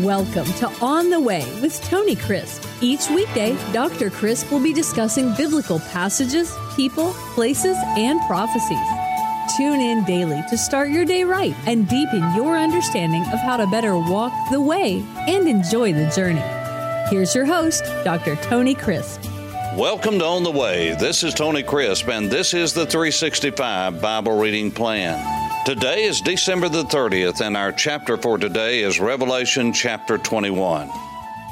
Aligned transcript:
Welcome 0.00 0.46
to 0.54 0.70
On 0.80 1.10
the 1.10 1.20
Way 1.20 1.44
with 1.60 1.78
Tony 1.82 2.16
Crisp. 2.16 2.66
Each 2.80 3.10
weekday, 3.10 3.54
Dr. 3.74 4.08
Crisp 4.08 4.50
will 4.50 4.62
be 4.62 4.72
discussing 4.72 5.34
biblical 5.34 5.80
passages, 5.80 6.56
people, 6.74 7.12
places, 7.34 7.76
and 7.98 8.18
prophecies. 8.26 8.78
Tune 9.54 9.80
in 9.80 10.02
daily 10.04 10.42
to 10.48 10.56
start 10.56 10.88
your 10.88 11.04
day 11.04 11.24
right 11.24 11.54
and 11.66 11.86
deepen 11.86 12.34
your 12.34 12.56
understanding 12.56 13.20
of 13.34 13.40
how 13.40 13.58
to 13.58 13.66
better 13.66 13.94
walk 13.98 14.32
the 14.50 14.62
way 14.62 15.04
and 15.28 15.46
enjoy 15.46 15.92
the 15.92 16.10
journey. 16.16 16.40
Here's 17.10 17.34
your 17.34 17.44
host, 17.44 17.84
Dr. 18.02 18.36
Tony 18.36 18.74
Crisp. 18.74 19.22
Welcome 19.76 20.18
to 20.20 20.24
On 20.24 20.42
the 20.42 20.50
Way. 20.50 20.94
This 20.94 21.22
is 21.22 21.34
Tony 21.34 21.62
Crisp, 21.62 22.08
and 22.08 22.30
this 22.30 22.54
is 22.54 22.72
the 22.72 22.86
365 22.86 24.00
Bible 24.00 24.38
Reading 24.38 24.70
Plan. 24.70 25.41
Today 25.64 26.02
is 26.02 26.20
December 26.20 26.68
the 26.68 26.82
30th, 26.82 27.40
and 27.40 27.56
our 27.56 27.70
chapter 27.70 28.16
for 28.16 28.36
today 28.36 28.82
is 28.82 28.98
Revelation 28.98 29.72
chapter 29.72 30.18
21. 30.18 30.90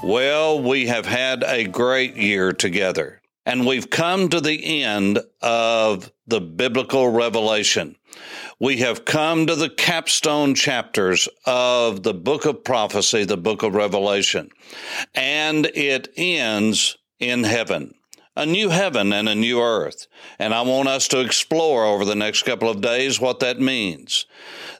Well, 0.02 0.60
we 0.60 0.88
have 0.88 1.06
had 1.06 1.44
a 1.44 1.68
great 1.68 2.16
year 2.16 2.52
together, 2.52 3.22
and 3.46 3.64
we've 3.64 3.88
come 3.88 4.28
to 4.30 4.40
the 4.40 4.82
end 4.82 5.20
of 5.40 6.10
the 6.26 6.40
biblical 6.40 7.08
revelation. 7.08 7.94
We 8.58 8.78
have 8.78 9.04
come 9.04 9.46
to 9.46 9.54
the 9.54 9.70
capstone 9.70 10.56
chapters 10.56 11.28
of 11.46 12.02
the 12.02 12.14
book 12.14 12.46
of 12.46 12.64
prophecy, 12.64 13.24
the 13.24 13.36
book 13.36 13.62
of 13.62 13.76
Revelation, 13.76 14.50
and 15.14 15.66
it 15.66 16.08
ends 16.16 16.98
in 17.20 17.44
heaven 17.44 17.94
a 18.36 18.46
new 18.46 18.68
heaven 18.68 19.12
and 19.12 19.28
a 19.28 19.34
new 19.34 19.60
earth. 19.60 20.06
And 20.38 20.54
I 20.54 20.62
want 20.62 20.88
us 20.88 21.08
to 21.08 21.20
explore 21.20 21.84
over 21.84 22.04
the 22.04 22.14
next 22.14 22.44
couple 22.44 22.68
of 22.68 22.80
days 22.80 23.20
what 23.20 23.40
that 23.40 23.60
means. 23.60 24.26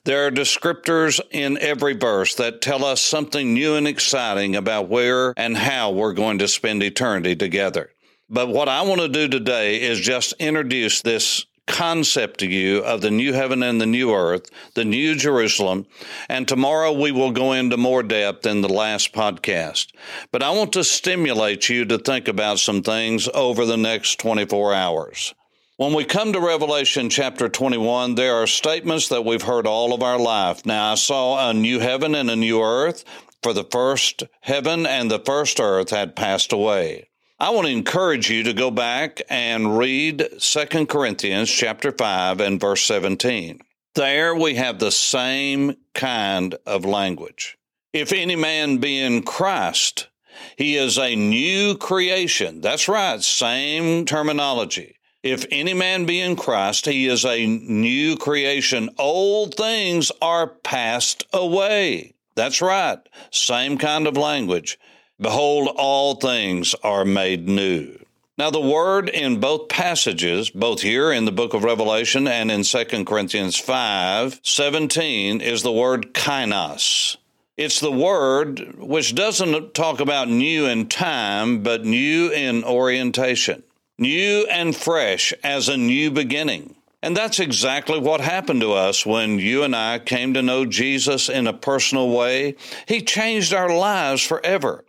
There 0.05 0.27
are 0.27 0.31
descriptors 0.31 1.21
in 1.31 1.59
every 1.59 1.95
verse 1.95 2.35
that 2.37 2.63
tell 2.63 2.85
us 2.85 3.01
something 3.01 3.53
new 3.53 3.75
and 3.75 3.87
exciting 3.87 4.57
about 4.57 4.89
where 4.89 5.35
and 5.37 5.57
how 5.57 5.91
we're 5.91 6.15
going 6.15 6.39
to 6.39 6.49
spend 6.49 6.83
eternity 6.83 7.37
together. 7.37 7.91
But 8.29 8.49
what 8.49 8.69
I 8.69 8.83
want 8.83 9.01
to 9.01 9.09
do 9.09 9.29
today 9.29 9.83
is 9.83 9.99
just 9.99 10.35
introduce 10.39 11.02
this 11.02 11.45
concept 11.66 12.41
to 12.41 12.47
you 12.47 12.79
of 12.79 13.01
the 13.01 13.11
new 13.11 13.33
heaven 13.33 13.63
and 13.63 13.80
the 13.80 13.87
new 13.87 14.13
earth, 14.13 14.51
the 14.75 14.85
new 14.85 15.15
Jerusalem. 15.15 15.87
And 16.29 16.47
tomorrow 16.47 16.93
we 16.93 17.13
will 17.13 17.30
go 17.30 17.52
into 17.52 17.77
more 17.77 18.02
depth 18.02 18.47
in 18.47 18.61
the 18.61 18.69
last 18.69 19.13
podcast. 19.13 19.89
But 20.33 20.43
I 20.43 20.51
want 20.51 20.73
to 20.75 20.85
stimulate 20.85 21.69
you 21.69 21.85
to 21.87 21.99
think 21.99 22.29
about 22.29 22.59
some 22.59 22.83
things 22.83 23.29
over 23.35 23.65
the 23.65 23.77
next 23.77 24.19
24 24.21 24.75
hours. 24.75 25.35
When 25.77 25.95
we 25.95 26.05
come 26.05 26.35
to 26.35 26.41
Revelation 26.41 27.09
chapter 27.09 27.49
21, 27.49 28.15
there 28.15 28.35
are 28.35 28.47
statements 28.47 29.09
that 29.09 29.24
we've 29.24 29.41
heard 29.41 29.67
all 29.67 29.95
of 29.95 30.02
our 30.02 30.19
life. 30.19 30.67
Now, 30.67 30.93
I 30.93 30.95
saw 30.97 31.49
a 31.49 31.55
new 31.55 31.79
heaven 31.79 32.15
and 32.15 32.30
a 32.30 32.37
new 32.37 32.63
earth, 32.63 33.02
for 33.43 33.55
the 33.55 33.65
first 33.65 34.23
heaven 34.43 34.87
and 34.87 35.11
the 35.11 35.21
first 35.21 35.59
earth 35.59 35.91
had 35.91 36.17
passed 36.17 36.52
away. 36.52 37.10
I 37.43 37.49
want 37.49 37.69
to 37.69 37.73
encourage 37.73 38.29
you 38.29 38.43
to 38.43 38.52
go 38.52 38.71
back 38.71 39.23
and 39.30 39.79
read 39.79 40.29
2 40.41 40.85
Corinthians 40.85 41.51
chapter 41.51 41.91
5 41.91 42.38
and 42.38 42.60
verse 42.60 42.83
17. 42.83 43.60
There 43.95 44.35
we 44.35 44.57
have 44.57 44.79
the 44.79 44.91
same 44.91 45.77
kind 45.95 46.57
of 46.66 46.85
language. 46.85 47.57
If 47.95 48.13
any 48.13 48.37
man 48.37 48.77
be 48.77 49.01
in 49.01 49.23
Christ, 49.23 50.09
he 50.59 50.77
is 50.77 50.99
a 50.99 51.16
new 51.16 51.79
creation. 51.79 52.61
That's 52.61 52.88
right, 52.88 53.23
same 53.23 54.05
terminology. 54.05 54.96
If 55.23 55.46
any 55.51 55.73
man 55.73 56.05
be 56.05 56.21
in 56.21 56.37
Christ, 56.37 56.85
he 56.85 57.07
is 57.07 57.24
a 57.24 57.46
new 57.46 58.18
creation. 58.18 58.91
Old 58.99 59.55
things 59.55 60.13
are 60.21 60.46
passed 60.46 61.24
away. 61.33 62.16
That's 62.35 62.61
right, 62.61 62.99
same 63.30 63.79
kind 63.79 64.06
of 64.06 64.19
language. 64.19 64.78
Behold, 65.21 65.69
all 65.76 66.15
things 66.15 66.75
are 66.82 67.04
made 67.04 67.47
new. 67.47 67.99
Now, 68.38 68.49
the 68.49 68.59
word 68.59 69.10
in 69.10 69.38
both 69.38 69.69
passages, 69.69 70.49
both 70.49 70.81
here 70.81 71.12
in 71.12 71.27
the 71.27 71.33
book 71.33 71.53
of 71.53 71.62
Revelation 71.62 72.27
and 72.27 72.50
in 72.50 72.62
2 72.62 73.05
Corinthians 73.05 73.59
5 73.59 74.41
17, 74.43 75.43
is 75.43 75.62
the 75.62 75.72
word 75.72 76.15
kainos. 76.15 77.19
It's 77.59 77.81
the 77.81 77.93
word 77.93 78.77
which 78.78 79.15
doesn't 79.15 79.75
talk 79.75 80.00
about 80.00 80.31
new 80.31 80.65
in 80.65 80.89
time, 80.89 81.62
but 81.62 81.84
new 81.84 82.31
in 82.33 82.65
orientation, 82.65 83.62
new 83.99 84.47
and 84.50 84.75
fresh 84.75 85.34
as 85.45 85.69
a 85.69 85.77
new 85.77 86.11
beginning. 86.11 86.77
And 87.03 87.15
that's 87.15 87.41
exactly 87.41 87.99
what 87.99 88.22
happened 88.22 88.62
to 88.62 88.72
us 88.72 89.05
when 89.05 89.39
you 89.39 89.65
and 89.65 89.77
I 89.77 89.99
came 89.99 90.33
to 90.33 90.41
know 90.41 90.65
Jesus 90.65 91.28
in 91.28 91.47
a 91.47 91.53
personal 91.53 92.09
way. 92.09 92.56
He 92.89 93.03
changed 93.03 93.53
our 93.53 93.75
lives 93.75 94.22
forever. 94.22 94.84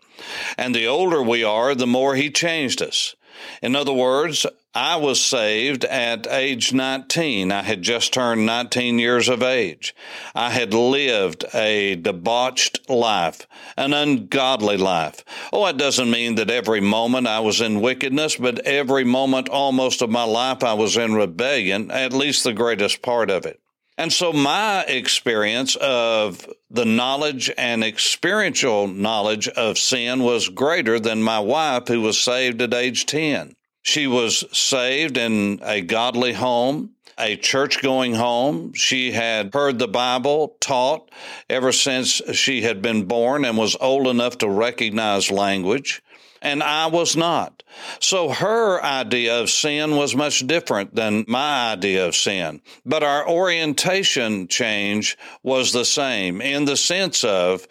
And 0.57 0.73
the 0.73 0.87
older 0.87 1.21
we 1.21 1.43
are, 1.43 1.75
the 1.75 1.87
more 1.87 2.15
He 2.15 2.29
changed 2.29 2.81
us. 2.81 3.15
In 3.61 3.75
other 3.75 3.93
words, 3.93 4.45
I 4.73 4.95
was 4.95 5.19
saved 5.19 5.83
at 5.85 6.27
age 6.27 6.71
19. 6.73 7.51
I 7.51 7.61
had 7.61 7.81
just 7.81 8.13
turned 8.13 8.45
19 8.45 8.99
years 8.99 9.27
of 9.27 9.43
age. 9.43 9.93
I 10.33 10.49
had 10.49 10.73
lived 10.73 11.43
a 11.53 11.95
debauched 11.95 12.89
life, 12.89 13.47
an 13.77 13.93
ungodly 13.93 14.77
life. 14.77 15.25
Oh, 15.51 15.65
it 15.65 15.77
doesn't 15.77 16.09
mean 16.09 16.35
that 16.35 16.49
every 16.49 16.79
moment 16.79 17.27
I 17.27 17.41
was 17.41 17.59
in 17.59 17.81
wickedness, 17.81 18.37
but 18.37 18.59
every 18.59 19.03
moment 19.03 19.49
almost 19.49 20.01
of 20.01 20.09
my 20.09 20.23
life 20.23 20.63
I 20.63 20.73
was 20.73 20.95
in 20.95 21.15
rebellion, 21.15 21.91
at 21.91 22.13
least 22.13 22.43
the 22.43 22.53
greatest 22.53 23.01
part 23.01 23.29
of 23.29 23.45
it. 23.45 23.59
And 23.97 24.11
so 24.11 24.33
my 24.33 24.83
experience 24.83 25.75
of 25.75 26.47
the 26.69 26.85
knowledge 26.85 27.51
and 27.57 27.83
experiential 27.83 28.87
knowledge 28.87 29.47
of 29.49 29.77
sin 29.77 30.23
was 30.23 30.49
greater 30.49 30.99
than 30.99 31.21
my 31.21 31.39
wife, 31.39 31.87
who 31.87 32.01
was 32.01 32.19
saved 32.19 32.61
at 32.61 32.73
age 32.73 33.05
10. 33.05 33.53
She 33.83 34.07
was 34.07 34.45
saved 34.57 35.17
in 35.17 35.59
a 35.63 35.81
godly 35.81 36.33
home, 36.33 36.91
a 37.17 37.35
church 37.35 37.81
going 37.81 38.13
home. 38.13 38.73
She 38.73 39.11
had 39.11 39.53
heard 39.53 39.79
the 39.79 39.87
Bible 39.87 40.55
taught 40.59 41.09
ever 41.49 41.71
since 41.71 42.21
she 42.33 42.61
had 42.61 42.81
been 42.81 43.05
born 43.05 43.45
and 43.45 43.57
was 43.57 43.77
old 43.79 44.07
enough 44.07 44.37
to 44.39 44.49
recognize 44.49 45.31
language 45.31 46.01
and 46.41 46.63
I 46.63 46.87
was 46.87 47.15
not. 47.15 47.63
So 47.99 48.29
her 48.29 48.83
idea 48.83 49.39
of 49.39 49.49
sin 49.49 49.95
was 49.95 50.15
much 50.15 50.45
different 50.47 50.95
than 50.95 51.25
my 51.27 51.73
idea 51.73 52.07
of 52.07 52.15
sin. 52.15 52.61
But 52.85 53.03
our 53.03 53.27
orientation 53.29 54.47
change 54.47 55.17
was 55.43 55.71
the 55.71 55.85
same 55.85 56.41
in 56.41 56.65
the 56.65 56.77
sense 56.77 57.23
of 57.23 57.67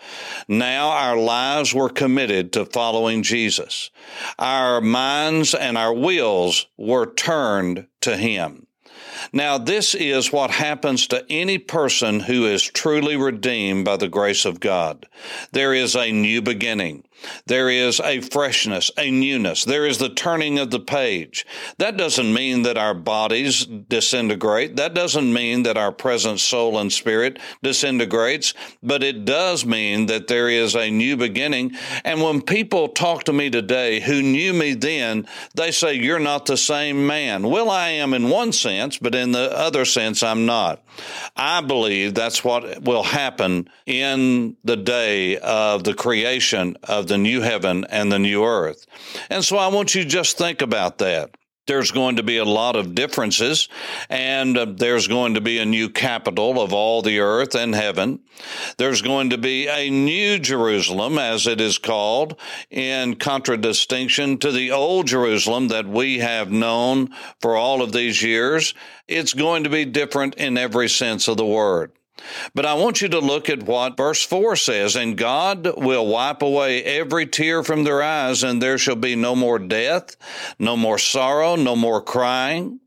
now 0.46 0.90
our 0.90 1.16
lives 1.16 1.74
were 1.74 1.88
committed 1.88 2.52
to 2.52 2.64
following 2.64 3.22
Jesus. 3.22 3.90
Our 4.38 4.80
minds 4.80 5.54
and 5.54 5.76
our 5.76 5.92
wills 5.92 6.66
were 6.78 7.12
turned 7.12 7.86
to 8.02 8.16
Him. 8.16 8.66
Now, 9.32 9.58
this 9.58 9.94
is 9.94 10.32
what 10.32 10.50
happens 10.50 11.06
to 11.08 11.24
any 11.30 11.58
person 11.58 12.20
who 12.20 12.46
is 12.46 12.62
truly 12.62 13.16
redeemed 13.16 13.84
by 13.84 13.96
the 13.96 14.08
grace 14.08 14.44
of 14.44 14.60
God. 14.60 15.06
There 15.52 15.74
is 15.74 15.94
a 15.94 16.12
new 16.12 16.42
beginning. 16.42 17.04
There 17.46 17.68
is 17.68 18.00
a 18.00 18.20
freshness, 18.20 18.90
a 18.96 19.10
newness. 19.10 19.64
There 19.64 19.86
is 19.86 19.98
the 19.98 20.08
turning 20.08 20.58
of 20.58 20.70
the 20.70 20.80
page. 20.80 21.46
That 21.78 21.96
doesn't 21.96 22.32
mean 22.32 22.62
that 22.62 22.78
our 22.78 22.94
bodies 22.94 23.66
disintegrate. 23.66 24.76
That 24.76 24.94
doesn't 24.94 25.32
mean 25.32 25.64
that 25.64 25.76
our 25.76 25.92
present 25.92 26.40
soul 26.40 26.78
and 26.78 26.92
spirit 26.92 27.38
disintegrates, 27.62 28.54
but 28.82 29.02
it 29.02 29.24
does 29.24 29.66
mean 29.66 30.06
that 30.06 30.28
there 30.28 30.48
is 30.48 30.74
a 30.74 30.90
new 30.90 31.16
beginning. 31.16 31.72
And 32.04 32.22
when 32.22 32.42
people 32.42 32.88
talk 32.88 33.24
to 33.24 33.32
me 33.32 33.50
today 33.50 34.00
who 34.00 34.22
knew 34.22 34.52
me 34.52 34.74
then, 34.74 35.26
they 35.54 35.72
say, 35.72 35.94
You're 35.94 36.18
not 36.18 36.46
the 36.46 36.56
same 36.56 37.06
man. 37.06 37.42
Well, 37.42 37.70
I 37.70 37.90
am 37.90 38.14
in 38.14 38.30
one 38.30 38.52
sense, 38.52 38.96
but 38.98 39.09
in 39.14 39.32
the 39.32 39.56
other 39.56 39.84
sense, 39.84 40.22
I'm 40.22 40.46
not. 40.46 40.82
I 41.36 41.60
believe 41.60 42.14
that's 42.14 42.44
what 42.44 42.82
will 42.82 43.02
happen 43.02 43.68
in 43.86 44.56
the 44.64 44.76
day 44.76 45.38
of 45.38 45.84
the 45.84 45.94
creation 45.94 46.76
of 46.84 47.06
the 47.06 47.18
new 47.18 47.40
heaven 47.40 47.84
and 47.88 48.10
the 48.10 48.18
new 48.18 48.44
earth. 48.44 48.86
And 49.28 49.44
so 49.44 49.56
I 49.56 49.68
want 49.68 49.94
you 49.94 50.02
to 50.02 50.08
just 50.08 50.38
think 50.38 50.62
about 50.62 50.98
that 50.98 51.30
there's 51.70 51.92
going 51.92 52.16
to 52.16 52.24
be 52.24 52.38
a 52.38 52.44
lot 52.44 52.74
of 52.74 52.96
differences, 52.96 53.68
and 54.08 54.58
uh, 54.58 54.64
there's 54.64 55.06
going 55.06 55.34
to 55.34 55.40
be 55.40 55.58
a 55.58 55.64
new 55.64 55.88
capital 55.88 56.60
of 56.60 56.72
all 56.72 57.00
the 57.00 57.20
earth 57.20 57.54
and 57.54 57.76
heaven. 57.76 58.18
There's 58.76 59.02
going 59.02 59.30
to 59.30 59.38
be 59.38 59.68
a 59.68 59.88
new 59.88 60.40
Jerusalem, 60.40 61.16
as 61.16 61.46
it 61.46 61.60
is 61.60 61.78
called, 61.78 62.34
in 62.70 63.14
contradistinction 63.14 64.38
to 64.38 64.50
the 64.50 64.72
old 64.72 65.06
Jerusalem 65.06 65.68
that 65.68 65.86
we 65.86 66.18
have 66.18 66.50
known 66.50 67.10
for 67.40 67.54
all 67.54 67.82
of 67.82 67.92
these 67.92 68.20
years. 68.20 68.74
It's 69.06 69.32
going 69.32 69.62
to 69.62 69.70
be 69.70 69.84
different 69.84 70.34
in 70.34 70.58
every 70.58 70.88
sense 70.88 71.28
of 71.28 71.36
the 71.36 71.46
word. 71.46 71.92
But 72.54 72.66
I 72.66 72.74
want 72.74 73.00
you 73.00 73.08
to 73.08 73.18
look 73.18 73.48
at 73.48 73.62
what 73.62 73.96
verse 73.96 74.22
4 74.22 74.56
says, 74.56 74.96
and 74.96 75.16
God 75.16 75.68
will 75.76 76.06
wipe 76.06 76.42
away 76.42 76.82
every 76.82 77.26
tear 77.26 77.62
from 77.62 77.84
their 77.84 78.02
eyes, 78.02 78.42
and 78.42 78.60
there 78.60 78.78
shall 78.78 78.96
be 78.96 79.16
no 79.16 79.34
more 79.34 79.58
death, 79.58 80.16
no 80.58 80.76
more 80.76 80.98
sorrow, 80.98 81.56
no 81.56 81.76
more 81.76 82.02
crying. 82.02 82.80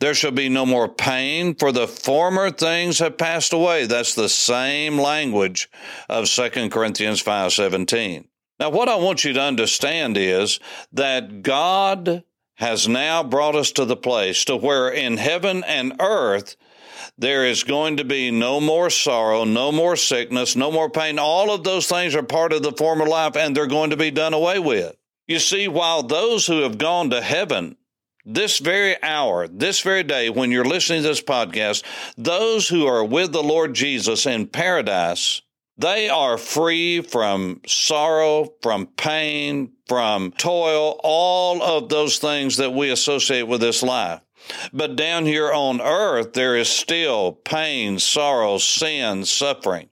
There 0.00 0.14
shall 0.14 0.32
be 0.32 0.48
no 0.48 0.66
more 0.66 0.88
pain, 0.88 1.54
for 1.54 1.72
the 1.72 1.86
former 1.86 2.50
things 2.50 2.98
have 2.98 3.18
passed 3.18 3.52
away. 3.52 3.86
That's 3.86 4.14
the 4.14 4.28
same 4.28 4.98
language 4.98 5.68
of 6.08 6.28
2 6.28 6.70
Corinthians 6.70 7.22
5:17. 7.22 8.24
Now 8.58 8.70
what 8.70 8.88
I 8.88 8.96
want 8.96 9.24
you 9.24 9.32
to 9.34 9.40
understand 9.40 10.16
is 10.16 10.58
that 10.92 11.42
God 11.42 12.24
has 12.56 12.88
now 12.88 13.22
brought 13.22 13.54
us 13.54 13.70
to 13.72 13.84
the 13.84 13.96
place 13.96 14.44
to 14.46 14.56
where 14.56 14.88
in 14.88 15.16
heaven 15.16 15.62
and 15.64 15.94
earth 16.00 16.56
there 17.16 17.44
is 17.44 17.64
going 17.64 17.96
to 17.98 18.04
be 18.04 18.30
no 18.30 18.60
more 18.60 18.90
sorrow, 18.90 19.44
no 19.44 19.72
more 19.72 19.96
sickness, 19.96 20.56
no 20.56 20.70
more 20.70 20.90
pain. 20.90 21.18
All 21.18 21.50
of 21.50 21.64
those 21.64 21.88
things 21.88 22.14
are 22.14 22.22
part 22.22 22.52
of 22.52 22.62
the 22.62 22.72
former 22.72 23.06
life 23.06 23.36
and 23.36 23.56
they're 23.56 23.66
going 23.66 23.90
to 23.90 23.96
be 23.96 24.10
done 24.10 24.34
away 24.34 24.58
with. 24.58 24.96
You 25.26 25.38
see, 25.38 25.68
while 25.68 26.02
those 26.02 26.46
who 26.46 26.62
have 26.62 26.78
gone 26.78 27.10
to 27.10 27.20
heaven 27.20 27.76
this 28.24 28.58
very 28.58 29.02
hour, 29.02 29.48
this 29.48 29.80
very 29.80 30.02
day, 30.02 30.28
when 30.28 30.50
you're 30.50 30.64
listening 30.64 31.02
to 31.02 31.08
this 31.08 31.22
podcast, 31.22 31.82
those 32.16 32.68
who 32.68 32.86
are 32.86 33.04
with 33.04 33.32
the 33.32 33.42
Lord 33.42 33.74
Jesus 33.74 34.26
in 34.26 34.46
paradise, 34.46 35.40
they 35.78 36.08
are 36.08 36.36
free 36.36 37.00
from 37.00 37.62
sorrow, 37.66 38.52
from 38.62 38.86
pain, 38.86 39.72
from 39.86 40.32
toil, 40.32 41.00
all 41.02 41.62
of 41.62 41.88
those 41.88 42.18
things 42.18 42.58
that 42.58 42.74
we 42.74 42.90
associate 42.90 43.44
with 43.44 43.60
this 43.60 43.82
life. 43.82 44.20
But 44.72 44.96
down 44.96 45.26
here 45.26 45.52
on 45.52 45.80
earth, 45.80 46.32
there 46.32 46.56
is 46.56 46.68
still 46.68 47.32
pain, 47.32 47.98
sorrow, 47.98 48.58
sin, 48.58 49.24
suffering. 49.24 49.90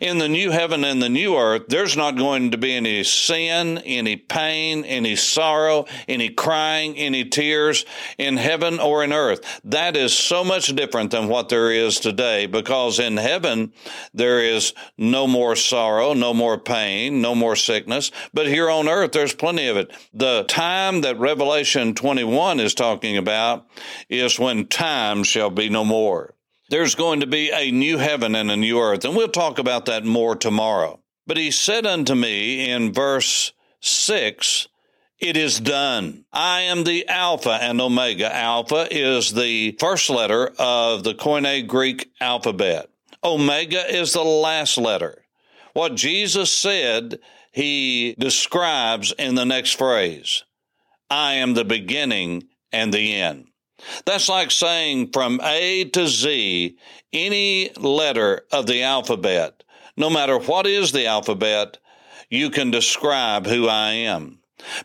In 0.00 0.18
the 0.18 0.28
new 0.28 0.50
heaven 0.50 0.84
and 0.84 1.02
the 1.02 1.08
new 1.08 1.36
earth, 1.36 1.64
there's 1.68 1.96
not 1.96 2.16
going 2.16 2.50
to 2.50 2.58
be 2.58 2.74
any 2.74 3.04
sin, 3.04 3.78
any 3.78 4.16
pain, 4.16 4.84
any 4.84 5.16
sorrow, 5.16 5.86
any 6.06 6.28
crying, 6.28 6.96
any 6.96 7.24
tears 7.24 7.84
in 8.16 8.36
heaven 8.36 8.78
or 8.80 9.04
in 9.04 9.12
earth. 9.12 9.60
That 9.64 9.96
is 9.96 10.12
so 10.12 10.44
much 10.44 10.74
different 10.74 11.10
than 11.10 11.28
what 11.28 11.48
there 11.48 11.70
is 11.70 12.00
today 12.00 12.46
because 12.46 12.98
in 12.98 13.16
heaven, 13.16 13.72
there 14.14 14.40
is 14.40 14.72
no 14.96 15.26
more 15.26 15.56
sorrow, 15.56 16.12
no 16.12 16.34
more 16.34 16.58
pain, 16.58 17.20
no 17.20 17.34
more 17.34 17.56
sickness. 17.56 18.10
But 18.32 18.46
here 18.46 18.70
on 18.70 18.88
earth, 18.88 19.12
there's 19.12 19.34
plenty 19.34 19.68
of 19.68 19.76
it. 19.76 19.92
The 20.12 20.44
time 20.44 21.02
that 21.02 21.18
Revelation 21.18 21.94
21 21.94 22.60
is 22.60 22.74
talking 22.74 23.16
about 23.16 23.66
is 24.08 24.38
when 24.38 24.66
time 24.66 25.24
shall 25.24 25.50
be 25.50 25.68
no 25.68 25.84
more 25.84 26.34
there's 26.68 26.94
going 26.94 27.20
to 27.20 27.26
be 27.26 27.50
a 27.50 27.70
new 27.70 27.98
heaven 27.98 28.34
and 28.34 28.50
a 28.50 28.56
new 28.56 28.80
earth. 28.80 29.04
And 29.04 29.16
we'll 29.16 29.28
talk 29.28 29.58
about 29.58 29.86
that 29.86 30.04
more 30.04 30.36
tomorrow. 30.36 31.00
But 31.26 31.36
he 31.36 31.50
said 31.50 31.86
unto 31.86 32.14
me 32.14 32.70
in 32.70 32.92
verse 32.92 33.52
6, 33.80 34.68
it 35.18 35.36
is 35.36 35.58
done. 35.58 36.24
I 36.32 36.62
am 36.62 36.84
the 36.84 37.08
Alpha 37.08 37.58
and 37.60 37.80
Omega. 37.80 38.34
Alpha 38.34 38.86
is 38.90 39.34
the 39.34 39.72
first 39.80 40.10
letter 40.10 40.52
of 40.58 41.02
the 41.02 41.14
Koine 41.14 41.66
Greek 41.66 42.10
alphabet. 42.20 42.88
Omega 43.24 43.94
is 43.94 44.12
the 44.12 44.22
last 44.22 44.78
letter. 44.78 45.24
What 45.72 45.96
Jesus 45.96 46.52
said, 46.52 47.18
he 47.52 48.14
describes 48.18 49.12
in 49.18 49.34
the 49.34 49.44
next 49.44 49.72
phrase 49.72 50.44
I 51.10 51.34
am 51.34 51.54
the 51.54 51.64
beginning 51.64 52.44
and 52.72 52.94
the 52.94 53.14
end. 53.14 53.48
That's 54.04 54.28
like 54.28 54.50
saying 54.50 55.12
from 55.12 55.40
A 55.42 55.84
to 55.84 56.06
Z, 56.06 56.76
any 57.12 57.70
letter 57.76 58.42
of 58.52 58.66
the 58.66 58.82
alphabet, 58.82 59.62
no 59.96 60.10
matter 60.10 60.38
what 60.38 60.66
is 60.66 60.92
the 60.92 61.06
alphabet, 61.06 61.78
you 62.30 62.50
can 62.50 62.70
describe 62.70 63.46
who 63.46 63.68
I 63.68 63.92
am 63.92 64.38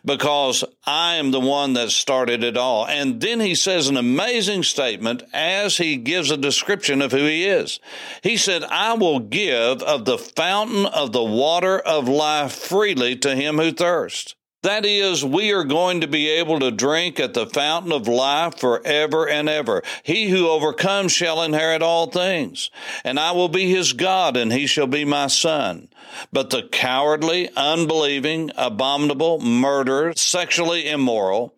because 0.04 0.64
I 0.86 1.16
am 1.16 1.30
the 1.30 1.40
one 1.40 1.72
that 1.74 1.90
started 1.90 2.44
it 2.44 2.56
all. 2.56 2.86
And 2.86 3.20
then 3.20 3.40
he 3.40 3.54
says 3.54 3.88
an 3.88 3.96
amazing 3.96 4.62
statement 4.62 5.22
as 5.32 5.76
he 5.76 5.96
gives 5.96 6.30
a 6.30 6.36
description 6.36 7.02
of 7.02 7.12
who 7.12 7.24
he 7.24 7.44
is. 7.44 7.80
He 8.22 8.36
said, 8.36 8.64
I 8.64 8.94
will 8.94 9.18
give 9.18 9.82
of 9.82 10.04
the 10.04 10.18
fountain 10.18 10.86
of 10.86 11.12
the 11.12 11.24
water 11.24 11.78
of 11.78 12.08
life 12.08 12.52
freely 12.52 13.16
to 13.16 13.34
him 13.34 13.58
who 13.58 13.72
thirsts. 13.72 14.34
That 14.64 14.86
is, 14.86 15.22
we 15.22 15.52
are 15.52 15.64
going 15.64 16.00
to 16.00 16.06
be 16.06 16.26
able 16.30 16.58
to 16.60 16.70
drink 16.70 17.20
at 17.20 17.34
the 17.34 17.44
fountain 17.44 17.92
of 17.92 18.08
life 18.08 18.58
forever 18.58 19.28
and 19.28 19.46
ever. 19.46 19.82
He 20.02 20.30
who 20.30 20.48
overcomes 20.48 21.12
shall 21.12 21.42
inherit 21.42 21.82
all 21.82 22.06
things, 22.06 22.70
and 23.04 23.20
I 23.20 23.32
will 23.32 23.50
be 23.50 23.68
his 23.68 23.92
God, 23.92 24.38
and 24.38 24.50
he 24.50 24.66
shall 24.66 24.86
be 24.86 25.04
my 25.04 25.26
son. 25.26 25.88
But 26.32 26.48
the 26.48 26.62
cowardly, 26.62 27.50
unbelieving, 27.54 28.52
abominable, 28.56 29.38
murderers, 29.38 30.18
sexually 30.22 30.88
immoral, 30.88 31.54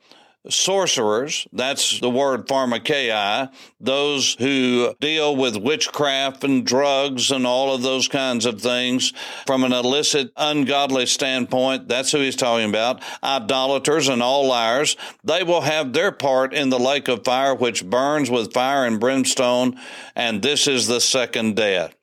sorcerers, 0.48 1.46
that's 1.52 2.00
the 2.00 2.10
word 2.10 2.46
pharmakeia, 2.46 3.52
those 3.80 4.34
who 4.34 4.94
deal 5.00 5.36
with 5.36 5.56
witchcraft 5.56 6.44
and 6.44 6.66
drugs 6.66 7.30
and 7.30 7.46
all 7.46 7.74
of 7.74 7.82
those 7.82 8.08
kinds 8.08 8.46
of 8.46 8.60
things 8.60 9.12
from 9.46 9.64
an 9.64 9.72
illicit, 9.72 10.32
ungodly 10.36 11.06
standpoint, 11.06 11.88
that's 11.88 12.12
who 12.12 12.18
he's 12.18 12.36
talking 12.36 12.68
about. 12.68 13.02
Idolaters 13.22 14.08
and 14.08 14.22
all 14.22 14.46
liars, 14.46 14.96
they 15.24 15.42
will 15.42 15.62
have 15.62 15.92
their 15.92 16.12
part 16.12 16.54
in 16.54 16.70
the 16.70 16.78
lake 16.78 17.08
of 17.08 17.24
fire 17.24 17.54
which 17.54 17.84
burns 17.84 18.30
with 18.30 18.52
fire 18.52 18.86
and 18.86 19.00
brimstone, 19.00 19.78
and 20.14 20.42
this 20.42 20.66
is 20.66 20.86
the 20.86 21.00
second 21.00 21.56
death. 21.56 21.94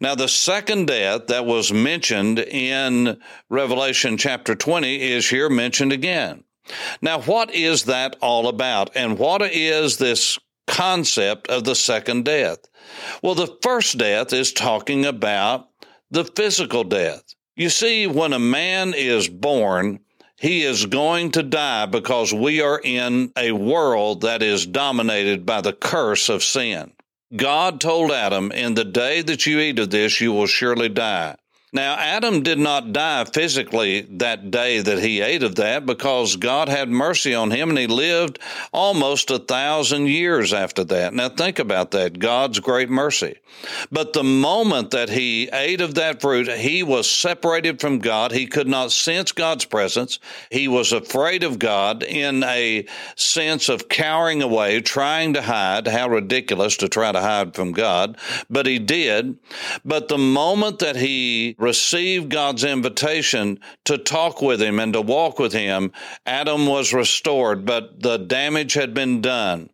Now, 0.00 0.14
the 0.14 0.28
second 0.28 0.86
death 0.86 1.28
that 1.28 1.46
was 1.46 1.72
mentioned 1.72 2.38
in 2.38 3.18
Revelation 3.48 4.18
chapter 4.18 4.54
20 4.54 5.00
is 5.00 5.28
here 5.28 5.48
mentioned 5.48 5.92
again. 5.92 6.44
Now, 7.02 7.20
what 7.20 7.54
is 7.54 7.84
that 7.84 8.16
all 8.20 8.48
about? 8.48 8.90
And 8.94 9.18
what 9.18 9.42
is 9.42 9.98
this 9.98 10.38
concept 10.66 11.48
of 11.48 11.64
the 11.64 11.74
second 11.74 12.24
death? 12.24 12.58
Well, 13.22 13.34
the 13.34 13.56
first 13.62 13.98
death 13.98 14.32
is 14.32 14.52
talking 14.52 15.04
about 15.04 15.68
the 16.10 16.24
physical 16.24 16.84
death. 16.84 17.34
You 17.56 17.68
see, 17.68 18.06
when 18.06 18.32
a 18.32 18.38
man 18.38 18.94
is 18.94 19.28
born, 19.28 20.00
he 20.40 20.62
is 20.62 20.86
going 20.86 21.30
to 21.32 21.42
die 21.42 21.86
because 21.86 22.32
we 22.34 22.60
are 22.60 22.80
in 22.82 23.32
a 23.36 23.52
world 23.52 24.22
that 24.22 24.42
is 24.42 24.66
dominated 24.66 25.46
by 25.46 25.60
the 25.60 25.72
curse 25.72 26.28
of 26.28 26.42
sin. 26.42 26.92
God 27.34 27.80
told 27.80 28.10
Adam, 28.10 28.52
In 28.52 28.74
the 28.74 28.84
day 28.84 29.22
that 29.22 29.46
you 29.46 29.58
eat 29.58 29.78
of 29.78 29.90
this, 29.90 30.20
you 30.20 30.32
will 30.32 30.46
surely 30.46 30.88
die. 30.88 31.36
Now, 31.74 31.96
Adam 31.98 32.44
did 32.44 32.60
not 32.60 32.92
die 32.92 33.24
physically 33.24 34.02
that 34.02 34.52
day 34.52 34.78
that 34.80 35.00
he 35.00 35.20
ate 35.20 35.42
of 35.42 35.56
that 35.56 35.84
because 35.84 36.36
God 36.36 36.68
had 36.68 36.88
mercy 36.88 37.34
on 37.34 37.50
him 37.50 37.68
and 37.68 37.78
he 37.78 37.88
lived 37.88 38.38
almost 38.72 39.28
a 39.32 39.40
thousand 39.40 40.06
years 40.06 40.52
after 40.52 40.84
that. 40.84 41.12
Now, 41.12 41.28
think 41.28 41.58
about 41.58 41.90
that 41.90 42.20
God's 42.20 42.60
great 42.60 42.88
mercy. 42.88 43.38
But 43.90 44.12
the 44.12 44.22
moment 44.22 44.92
that 44.92 45.10
he 45.10 45.48
ate 45.52 45.80
of 45.80 45.94
that 45.96 46.20
fruit, 46.20 46.48
he 46.48 46.84
was 46.84 47.10
separated 47.10 47.80
from 47.80 47.98
God. 47.98 48.30
He 48.30 48.46
could 48.46 48.68
not 48.68 48.92
sense 48.92 49.32
God's 49.32 49.64
presence. 49.64 50.20
He 50.50 50.68
was 50.68 50.92
afraid 50.92 51.42
of 51.42 51.58
God 51.58 52.04
in 52.04 52.44
a 52.44 52.86
sense 53.16 53.68
of 53.68 53.88
cowering 53.88 54.42
away, 54.42 54.80
trying 54.80 55.34
to 55.34 55.42
hide. 55.42 55.88
How 55.88 56.08
ridiculous 56.08 56.76
to 56.78 56.88
try 56.88 57.10
to 57.10 57.20
hide 57.20 57.54
from 57.56 57.72
God. 57.72 58.16
But 58.48 58.66
he 58.66 58.78
did. 58.78 59.38
But 59.84 60.06
the 60.06 60.18
moment 60.18 60.78
that 60.78 60.94
he 60.96 61.56
received 61.64 62.28
God's 62.28 62.62
invitation 62.62 63.58
to 63.84 63.98
talk 63.98 64.42
with 64.42 64.60
him 64.60 64.78
and 64.78 64.92
to 64.92 65.00
walk 65.00 65.38
with 65.38 65.52
him, 65.52 65.90
Adam 66.26 66.66
was 66.66 66.92
restored, 66.92 67.64
but 67.64 68.00
the 68.00 68.18
damage 68.18 68.74
had 68.74 68.92
been 68.92 69.22
done. 69.22 69.70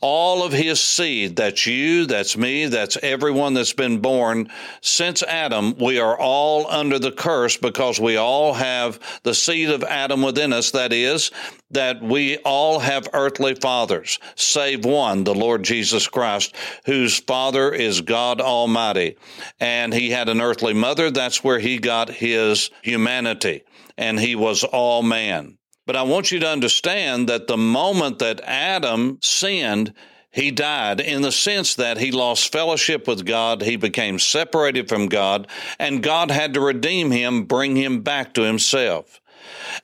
All 0.00 0.42
of 0.42 0.52
his 0.52 0.80
seed, 0.80 1.36
that's 1.36 1.66
you, 1.66 2.06
that's 2.06 2.36
me, 2.36 2.66
that's 2.66 2.96
everyone 3.02 3.54
that's 3.54 3.74
been 3.74 4.00
born 4.00 4.50
since 4.80 5.22
Adam, 5.22 5.76
we 5.78 6.00
are 6.00 6.18
all 6.18 6.66
under 6.70 6.98
the 6.98 7.12
curse 7.12 7.56
because 7.56 8.00
we 8.00 8.16
all 8.16 8.54
have 8.54 8.98
the 9.22 9.34
seed 9.34 9.70
of 9.70 9.84
Adam 9.84 10.22
within 10.22 10.52
us. 10.52 10.70
That 10.70 10.92
is, 10.92 11.30
that 11.70 12.02
we 12.02 12.38
all 12.38 12.78
have 12.78 13.08
earthly 13.12 13.54
fathers, 13.54 14.18
save 14.36 14.84
one, 14.84 15.24
the 15.24 15.34
Lord 15.34 15.62
Jesus 15.62 16.08
Christ, 16.08 16.54
whose 16.86 17.18
father 17.18 17.72
is 17.72 18.00
God 18.00 18.40
Almighty. 18.40 19.16
And 19.60 19.92
he 19.92 20.10
had 20.10 20.28
an 20.28 20.40
earthly 20.40 20.72
mother. 20.72 21.10
That's 21.10 21.33
where 21.42 21.58
he 21.58 21.78
got 21.78 22.10
his 22.10 22.70
humanity, 22.82 23.62
and 23.96 24.20
he 24.20 24.34
was 24.36 24.62
all 24.62 25.02
man. 25.02 25.58
But 25.86 25.96
I 25.96 26.02
want 26.02 26.30
you 26.30 26.38
to 26.40 26.48
understand 26.48 27.28
that 27.28 27.46
the 27.46 27.56
moment 27.56 28.18
that 28.20 28.40
Adam 28.42 29.18
sinned, 29.22 29.92
he 30.30 30.50
died 30.50 31.00
in 31.00 31.22
the 31.22 31.32
sense 31.32 31.74
that 31.76 31.98
he 31.98 32.10
lost 32.10 32.52
fellowship 32.52 33.06
with 33.06 33.26
God. 33.26 33.62
He 33.62 33.76
became 33.76 34.18
separated 34.18 34.88
from 34.88 35.08
God, 35.08 35.46
and 35.78 36.02
God 36.02 36.30
had 36.30 36.54
to 36.54 36.60
redeem 36.60 37.10
him, 37.10 37.44
bring 37.44 37.76
him 37.76 38.02
back 38.02 38.34
to 38.34 38.42
himself. 38.42 39.20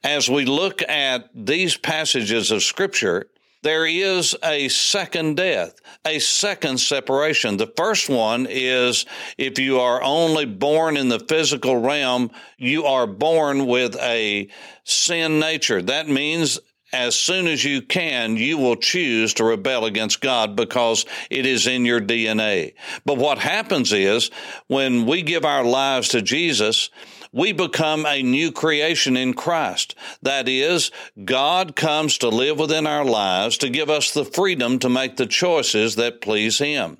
As 0.02 0.28
we 0.28 0.44
look 0.44 0.82
at 0.82 1.28
these 1.34 1.76
passages 1.76 2.50
of 2.50 2.62
Scripture, 2.62 3.28
there 3.62 3.86
is 3.86 4.36
a 4.42 4.68
second 4.68 5.36
death, 5.36 5.74
a 6.06 6.18
second 6.18 6.78
separation. 6.78 7.56
The 7.56 7.72
first 7.76 8.08
one 8.08 8.46
is 8.48 9.04
if 9.36 9.58
you 9.58 9.80
are 9.80 10.02
only 10.02 10.46
born 10.46 10.96
in 10.96 11.08
the 11.08 11.20
physical 11.20 11.76
realm, 11.76 12.30
you 12.56 12.86
are 12.86 13.06
born 13.06 13.66
with 13.66 13.96
a 13.96 14.48
sin 14.84 15.38
nature. 15.40 15.82
That 15.82 16.08
means 16.08 16.58
as 16.92 17.14
soon 17.14 17.46
as 17.46 17.64
you 17.64 17.82
can, 17.82 18.36
you 18.36 18.58
will 18.58 18.76
choose 18.76 19.34
to 19.34 19.44
rebel 19.44 19.84
against 19.84 20.20
God 20.20 20.56
because 20.56 21.06
it 21.30 21.46
is 21.46 21.66
in 21.66 21.84
your 21.84 22.00
DNA. 22.00 22.74
But 23.04 23.18
what 23.18 23.38
happens 23.38 23.92
is 23.92 24.30
when 24.66 25.06
we 25.06 25.22
give 25.22 25.44
our 25.44 25.64
lives 25.64 26.08
to 26.08 26.22
Jesus, 26.22 26.90
we 27.32 27.52
become 27.52 28.04
a 28.06 28.22
new 28.22 28.50
creation 28.52 29.16
in 29.16 29.34
Christ. 29.34 29.94
That 30.22 30.48
is, 30.48 30.90
God 31.24 31.76
comes 31.76 32.18
to 32.18 32.28
live 32.28 32.58
within 32.58 32.86
our 32.86 33.04
lives 33.04 33.56
to 33.58 33.68
give 33.68 33.90
us 33.90 34.12
the 34.12 34.24
freedom 34.24 34.78
to 34.80 34.88
make 34.88 35.16
the 35.16 35.26
choices 35.26 35.96
that 35.96 36.20
please 36.20 36.58
Him. 36.58 36.98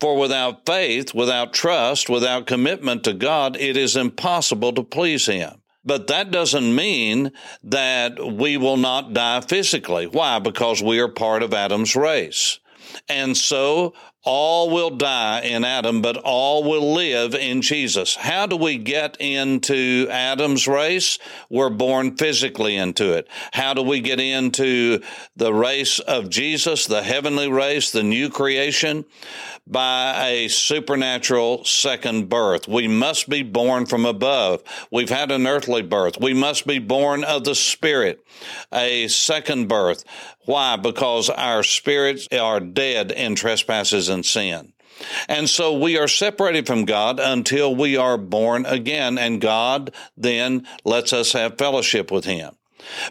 For 0.00 0.16
without 0.16 0.64
faith, 0.66 1.14
without 1.14 1.52
trust, 1.52 2.08
without 2.08 2.46
commitment 2.46 3.04
to 3.04 3.12
God, 3.12 3.56
it 3.56 3.76
is 3.76 3.96
impossible 3.96 4.72
to 4.72 4.82
please 4.82 5.26
Him. 5.26 5.62
But 5.84 6.08
that 6.08 6.32
doesn't 6.32 6.74
mean 6.74 7.30
that 7.62 8.18
we 8.18 8.56
will 8.56 8.76
not 8.76 9.12
die 9.12 9.40
physically. 9.40 10.06
Why? 10.06 10.40
Because 10.40 10.82
we 10.82 10.98
are 10.98 11.08
part 11.08 11.44
of 11.44 11.54
Adam's 11.54 11.94
race. 11.94 12.58
And 13.08 13.36
so 13.36 13.94
all 14.26 14.70
will 14.70 14.90
die 14.90 15.40
in 15.42 15.64
Adam, 15.64 16.02
but 16.02 16.16
all 16.16 16.64
will 16.64 16.92
live 16.92 17.32
in 17.34 17.62
Jesus. 17.62 18.16
How 18.16 18.46
do 18.46 18.56
we 18.56 18.76
get 18.76 19.16
into 19.20 20.08
Adam's 20.10 20.66
race? 20.66 21.18
We're 21.48 21.70
born 21.70 22.16
physically 22.16 22.76
into 22.76 23.12
it. 23.12 23.28
How 23.52 23.72
do 23.72 23.82
we 23.82 24.00
get 24.00 24.18
into 24.18 25.00
the 25.36 25.54
race 25.54 26.00
of 26.00 26.28
Jesus, 26.28 26.86
the 26.86 27.04
heavenly 27.04 27.48
race, 27.50 27.92
the 27.92 28.02
new 28.02 28.28
creation? 28.28 29.04
By 29.68 30.28
a 30.28 30.48
supernatural 30.48 31.64
second 31.64 32.28
birth. 32.28 32.68
We 32.68 32.86
must 32.86 33.28
be 33.28 33.42
born 33.42 33.86
from 33.86 34.06
above. 34.06 34.62
We've 34.92 35.10
had 35.10 35.32
an 35.32 35.44
earthly 35.46 35.82
birth. 35.82 36.20
We 36.20 36.34
must 36.34 36.68
be 36.68 36.78
born 36.78 37.24
of 37.24 37.42
the 37.42 37.56
Spirit, 37.56 38.24
a 38.72 39.08
second 39.08 39.66
birth. 39.66 40.04
Why? 40.44 40.76
Because 40.76 41.28
our 41.28 41.64
spirits 41.64 42.28
are 42.32 42.60
dead 42.60 43.10
in 43.10 43.34
trespasses 43.34 44.08
and 44.08 44.15
sin. 44.22 44.72
And 45.28 45.48
so 45.48 45.78
we 45.78 45.98
are 45.98 46.08
separated 46.08 46.66
from 46.66 46.86
God 46.86 47.20
until 47.20 47.74
we 47.74 47.96
are 47.96 48.16
born 48.16 48.64
again, 48.64 49.18
and 49.18 49.40
God 49.40 49.92
then 50.16 50.66
lets 50.84 51.12
us 51.12 51.32
have 51.32 51.58
fellowship 51.58 52.10
with 52.10 52.24
Him. 52.24 52.56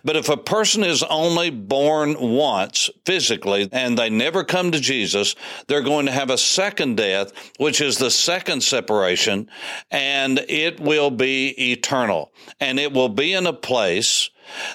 But 0.03 0.15
if 0.15 0.29
a 0.29 0.38
person 0.38 0.83
is 0.83 1.03
only 1.03 1.50
born 1.50 2.15
once 2.19 2.89
physically 3.05 3.67
and 3.71 3.97
they 3.97 4.09
never 4.09 4.43
come 4.43 4.71
to 4.71 4.79
Jesus, 4.79 5.35
they're 5.67 5.81
going 5.81 6.05
to 6.05 6.12
have 6.12 6.29
a 6.29 6.38
second 6.38 6.95
death, 6.97 7.33
which 7.57 7.81
is 7.81 7.97
the 7.97 8.12
second 8.12 8.62
separation, 8.62 9.50
and 9.91 10.39
it 10.47 10.79
will 10.79 11.12
be 11.12 11.71
eternal. 11.71 12.31
And 12.59 12.79
it 12.79 12.93
will 12.93 13.09
be 13.09 13.33
in 13.33 13.47
a 13.47 13.53
place 13.53 14.29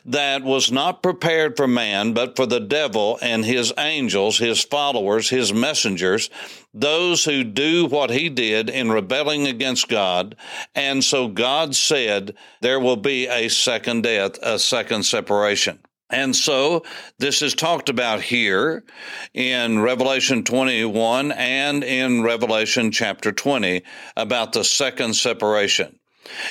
that 0.04 0.42
was 0.42 0.72
not 0.72 1.02
prepared 1.02 1.56
for 1.56 1.66
man, 1.66 2.12
but 2.12 2.36
for 2.36 2.46
the 2.46 2.60
devil 2.60 3.18
and 3.22 3.44
his 3.44 3.72
angels, 3.78 4.38
his 4.38 4.62
followers, 4.62 5.28
his 5.28 5.52
messengers, 5.52 6.30
those 6.72 7.24
who 7.24 7.44
do 7.44 7.86
what 7.86 8.10
he 8.10 8.28
did 8.28 8.70
in 8.70 8.90
rebelling 8.90 9.46
against 9.46 9.88
God. 9.88 10.36
And 10.74 11.02
so 11.02 11.28
God 11.28 11.74
said 11.74 12.34
there 12.60 12.80
will 12.80 12.96
be 12.96 13.26
a 13.26 13.48
second 13.48 14.02
death, 14.02 14.38
a 14.42 14.58
second 14.58 15.04
separation. 15.04 15.80
And 16.10 16.34
so 16.34 16.82
this 17.18 17.40
is 17.40 17.54
talked 17.54 17.88
about 17.88 18.20
here 18.20 18.82
in 19.32 19.80
Revelation 19.80 20.42
21 20.42 21.30
and 21.30 21.84
in 21.84 22.22
Revelation 22.22 22.90
chapter 22.90 23.30
20 23.30 23.82
about 24.16 24.52
the 24.52 24.64
second 24.64 25.14
separation. 25.14 25.99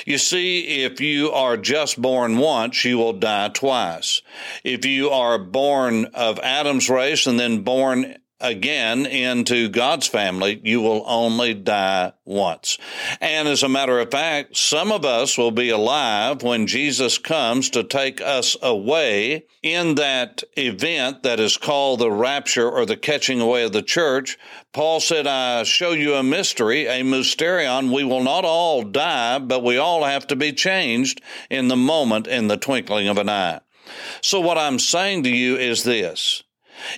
You 0.04 0.18
see, 0.18 0.82
if 0.84 1.00
you 1.00 1.30
are 1.30 1.56
just 1.56 2.00
born 2.00 2.38
once, 2.38 2.84
you 2.84 2.98
will 2.98 3.12
die 3.12 3.48
twice. 3.48 4.22
If 4.64 4.84
you 4.84 5.10
are 5.10 5.38
born 5.38 6.06
of 6.06 6.38
Adam's 6.40 6.90
race 6.90 7.26
and 7.26 7.38
then 7.38 7.62
born 7.62 8.16
again 8.40 9.06
into 9.06 9.68
God's 9.68 10.06
family, 10.06 10.60
you 10.64 10.80
will 10.80 11.04
only 11.06 11.54
die 11.54 12.12
once. 12.24 12.78
And 13.20 13.48
as 13.48 13.62
a 13.62 13.68
matter 13.68 13.98
of 13.98 14.10
fact, 14.10 14.56
some 14.56 14.92
of 14.92 15.04
us 15.04 15.36
will 15.36 15.50
be 15.50 15.70
alive 15.70 16.42
when 16.42 16.66
Jesus 16.66 17.18
comes 17.18 17.70
to 17.70 17.84
take 17.84 18.20
us 18.20 18.56
away 18.62 19.44
in 19.62 19.96
that 19.96 20.42
event 20.56 21.22
that 21.22 21.40
is 21.40 21.56
called 21.56 22.00
the 22.00 22.10
rapture 22.10 22.70
or 22.70 22.86
the 22.86 22.96
catching 22.96 23.40
away 23.40 23.64
of 23.64 23.72
the 23.72 23.82
church. 23.82 24.38
Paul 24.72 25.00
said, 25.00 25.26
I 25.26 25.62
show 25.64 25.92
you 25.92 26.14
a 26.14 26.22
mystery, 26.22 26.86
a 26.86 27.02
mysterion. 27.02 27.92
We 27.94 28.04
will 28.04 28.22
not 28.22 28.44
all 28.44 28.82
die, 28.82 29.38
but 29.38 29.62
we 29.62 29.76
all 29.76 30.04
have 30.04 30.26
to 30.28 30.36
be 30.36 30.52
changed 30.52 31.20
in 31.50 31.68
the 31.68 31.76
moment, 31.76 32.26
in 32.26 32.48
the 32.48 32.56
twinkling 32.56 33.08
of 33.08 33.18
an 33.18 33.28
eye. 33.28 33.60
So 34.22 34.40
what 34.40 34.58
I'm 34.58 34.78
saying 34.78 35.24
to 35.24 35.30
you 35.30 35.56
is 35.56 35.84
this. 35.84 36.42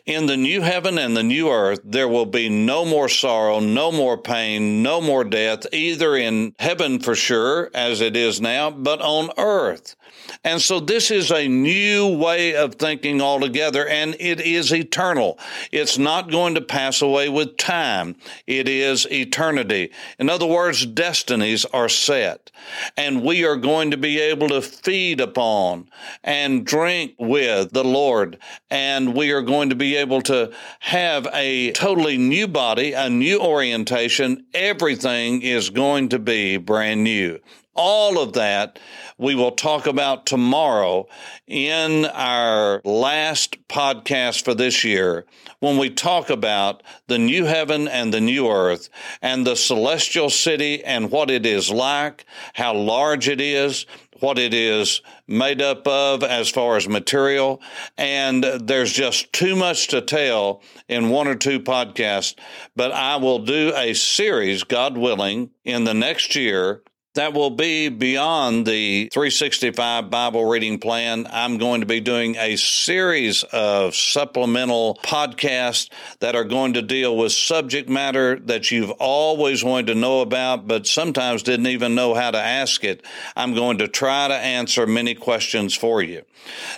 In 0.06 0.26
the 0.26 0.36
new 0.36 0.60
heaven 0.60 0.98
and 0.98 1.16
the 1.16 1.22
new 1.22 1.50
earth, 1.50 1.80
there 1.84 2.08
will 2.08 2.26
be 2.26 2.48
no 2.48 2.84
more 2.84 3.08
sorrow, 3.08 3.60
no 3.60 3.92
more 3.92 4.18
pain, 4.18 4.82
no 4.82 5.00
more 5.00 5.24
death, 5.24 5.66
either 5.72 6.16
in 6.16 6.54
heaven 6.58 6.98
for 6.98 7.14
sure, 7.14 7.70
as 7.74 8.00
it 8.00 8.16
is 8.16 8.40
now, 8.40 8.70
but 8.70 9.00
on 9.00 9.30
earth. 9.38 9.96
And 10.44 10.60
so 10.60 10.80
this 10.80 11.10
is 11.10 11.30
a 11.30 11.48
new 11.48 12.06
way 12.16 12.54
of 12.54 12.76
thinking 12.76 13.20
altogether, 13.20 13.86
and 13.86 14.16
it 14.20 14.40
is 14.40 14.72
eternal. 14.72 15.38
It's 15.70 15.98
not 15.98 16.30
going 16.30 16.54
to 16.54 16.60
pass 16.60 17.02
away 17.02 17.28
with 17.28 17.56
time. 17.56 18.16
It 18.46 18.68
is 18.68 19.06
eternity. 19.10 19.90
In 20.18 20.28
other 20.28 20.46
words, 20.46 20.86
destinies 20.86 21.64
are 21.66 21.88
set, 21.88 22.50
and 22.96 23.22
we 23.22 23.44
are 23.44 23.56
going 23.56 23.90
to 23.90 23.96
be 23.96 24.20
able 24.20 24.48
to 24.48 24.62
feed 24.62 25.20
upon 25.20 25.88
and 26.22 26.64
drink 26.64 27.14
with 27.18 27.72
the 27.72 27.84
Lord, 27.84 28.38
and 28.70 29.14
we 29.14 29.30
are 29.30 29.42
going 29.42 29.70
to 29.72 29.76
be 29.76 29.96
able 29.96 30.20
to 30.20 30.52
have 30.80 31.26
a 31.32 31.72
totally 31.72 32.18
new 32.18 32.46
body, 32.46 32.92
a 32.92 33.08
new 33.08 33.40
orientation. 33.40 34.44
Everything 34.52 35.40
is 35.40 35.70
going 35.70 36.10
to 36.10 36.18
be 36.18 36.58
brand 36.58 37.02
new. 37.02 37.40
All 37.74 38.18
of 38.18 38.34
that 38.34 38.78
we 39.16 39.34
will 39.34 39.52
talk 39.52 39.86
about 39.86 40.26
tomorrow 40.26 41.06
in 41.46 42.04
our 42.04 42.82
last 42.84 43.66
podcast 43.68 44.44
for 44.44 44.52
this 44.52 44.84
year 44.84 45.24
when 45.60 45.78
we 45.78 45.88
talk 45.88 46.28
about 46.28 46.82
the 47.06 47.18
new 47.18 47.44
heaven 47.44 47.88
and 47.88 48.12
the 48.12 48.20
new 48.20 48.50
earth 48.50 48.90
and 49.22 49.46
the 49.46 49.56
celestial 49.56 50.28
city 50.28 50.84
and 50.84 51.10
what 51.10 51.30
it 51.30 51.46
is 51.46 51.70
like, 51.70 52.26
how 52.52 52.74
large 52.74 53.26
it 53.26 53.40
is, 53.40 53.86
what 54.22 54.38
it 54.38 54.54
is 54.54 55.02
made 55.26 55.60
up 55.60 55.86
of 55.86 56.22
as 56.22 56.48
far 56.48 56.76
as 56.76 56.88
material. 56.88 57.60
And 57.98 58.44
there's 58.44 58.92
just 58.92 59.32
too 59.32 59.56
much 59.56 59.88
to 59.88 60.00
tell 60.00 60.62
in 60.88 61.10
one 61.10 61.26
or 61.26 61.34
two 61.34 61.60
podcasts, 61.60 62.36
but 62.76 62.92
I 62.92 63.16
will 63.16 63.40
do 63.40 63.72
a 63.76 63.94
series, 63.94 64.64
God 64.64 64.96
willing, 64.96 65.50
in 65.64 65.84
the 65.84 65.94
next 65.94 66.34
year 66.34 66.82
that 67.14 67.34
will 67.34 67.50
be 67.50 67.90
beyond 67.90 68.66
the 68.66 69.08
365 69.12 70.08
Bible 70.08 70.46
reading 70.46 70.78
plan. 70.78 71.26
I'm 71.30 71.58
going 71.58 71.80
to 71.80 71.86
be 71.86 72.00
doing 72.00 72.36
a 72.36 72.56
series 72.56 73.42
of 73.44 73.94
supplemental 73.94 74.98
podcasts 75.02 75.90
that 76.20 76.34
are 76.34 76.44
going 76.44 76.72
to 76.74 76.82
deal 76.82 77.14
with 77.16 77.32
subject 77.32 77.90
matter 77.90 78.38
that 78.40 78.70
you've 78.70 78.92
always 78.92 79.62
wanted 79.62 79.88
to 79.88 79.94
know 79.94 80.20
about, 80.20 80.66
but 80.66 80.86
sometimes 80.86 81.42
didn't 81.42 81.66
even 81.66 81.94
know 81.94 82.14
how 82.14 82.30
to 82.30 82.38
ask 82.38 82.82
it. 82.82 83.04
I'm 83.36 83.54
going 83.54 83.78
to 83.78 83.88
try 83.88 84.28
to 84.28 84.34
answer 84.34 84.86
many 84.86 85.14
questions 85.14 85.74
for 85.74 86.02
you. 86.02 86.22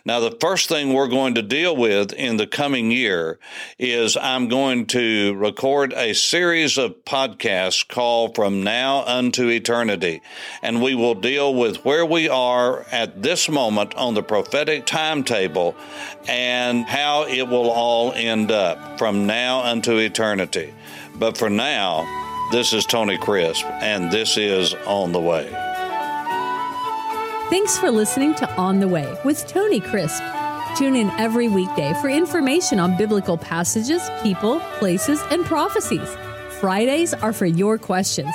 Now, 0.04 0.20
the 0.20 0.36
first 0.40 0.68
thing 0.68 0.92
we're 0.92 1.08
going 1.08 1.36
to 1.36 1.42
deal 1.42 1.76
with 1.76 2.12
in 2.12 2.36
the 2.36 2.46
coming 2.46 2.90
year 2.90 3.38
is 3.78 4.16
I'm 4.16 4.48
going 4.48 4.86
to 4.86 5.34
record 5.36 5.92
a 5.94 6.12
series 6.12 6.76
of 6.76 7.04
podcasts 7.04 7.86
called 7.86 8.34
From 8.34 8.62
Now 8.62 9.04
Unto 9.04 9.48
Eternity 9.48 10.20
and 10.62 10.82
we 10.82 10.94
will 10.94 11.14
deal 11.14 11.54
with 11.54 11.84
where 11.84 12.04
we 12.04 12.28
are 12.28 12.84
at 12.90 13.22
this 13.22 13.48
moment 13.48 13.94
on 13.94 14.14
the 14.14 14.22
prophetic 14.22 14.86
timetable 14.86 15.74
and 16.28 16.84
how 16.86 17.24
it 17.24 17.48
will 17.48 17.70
all 17.70 18.12
end 18.12 18.50
up 18.50 18.98
from 18.98 19.26
now 19.26 19.60
unto 19.60 19.96
eternity. 19.98 20.72
But 21.16 21.36
for 21.36 21.50
now, 21.50 22.04
this 22.52 22.72
is 22.72 22.84
Tony 22.86 23.18
Crisp, 23.18 23.64
and 23.64 24.10
this 24.10 24.36
is 24.36 24.74
On 24.86 25.12
the 25.12 25.20
Way. 25.20 25.48
Thanks 27.50 27.78
for 27.78 27.90
listening 27.90 28.34
to 28.36 28.50
On 28.56 28.80
the 28.80 28.88
Way 28.88 29.16
with 29.24 29.46
Tony 29.46 29.80
Crisp. 29.80 30.22
Tune 30.76 30.96
in 30.96 31.08
every 31.20 31.48
weekday 31.48 31.94
for 32.00 32.08
information 32.08 32.80
on 32.80 32.96
biblical 32.96 33.38
passages, 33.38 34.02
people, 34.22 34.58
places, 34.78 35.20
and 35.30 35.44
prophecies. 35.44 36.16
Fridays 36.58 37.14
are 37.14 37.32
for 37.32 37.46
your 37.46 37.78
questions. 37.78 38.34